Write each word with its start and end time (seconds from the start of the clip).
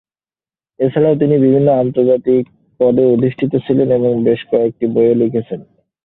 এছাড়াও 0.79 1.15
তিনি 1.15 1.35
বিভিন্ন 1.37 1.67
আন্তর্জাতিক 1.81 2.43
পদে 2.79 3.03
অধিষ্ঠিত 3.07 3.53
ছিলেন 3.65 3.89
এবং 3.91 4.11
বেশ 4.23 4.41
কয়েকটি 4.51 4.85
বইও 4.93 5.19
লিখেছেন। 5.21 5.59